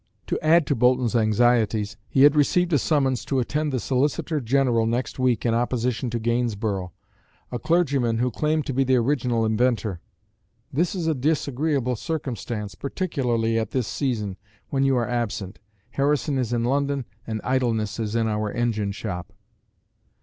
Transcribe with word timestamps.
To 0.25 0.43
add 0.43 0.65
to 0.65 0.73
Boulton's 0.73 1.15
anxieties, 1.15 1.95
he 2.09 2.23
had 2.23 2.35
received 2.35 2.73
a 2.73 2.79
summons 2.79 3.23
to 3.25 3.37
attend 3.39 3.71
the 3.71 3.79
Solicitor 3.79 4.39
General 4.41 4.87
next 4.87 5.19
week 5.19 5.45
in 5.45 5.53
opposition 5.53 6.09
to 6.09 6.17
Gainsborough, 6.17 6.91
a 7.51 7.59
clergyman 7.59 8.17
who 8.17 8.31
claimed 8.31 8.65
to 8.65 8.73
be 8.73 8.83
the 8.83 8.95
original 8.95 9.45
inventor. 9.45 9.99
"This 10.73 10.95
is 10.95 11.05
a 11.05 11.13
disagreeable 11.13 11.95
circumstance, 11.95 12.73
particularly 12.73 13.59
at 13.59 13.69
this 13.69 13.85
season, 13.87 14.37
when 14.69 14.83
you 14.83 14.97
are 14.97 15.07
absent. 15.07 15.59
Harrison 15.91 16.39
is 16.39 16.51
in 16.51 16.63
London 16.63 17.05
and 17.27 17.39
idleness 17.43 17.99
is 17.99 18.15
in 18.15 18.27
our 18.27 18.51
engine 18.51 18.91
shop." 18.93 19.31